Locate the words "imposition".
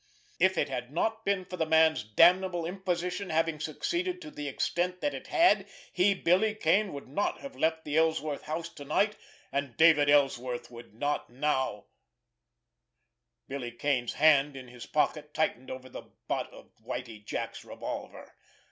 2.65-3.29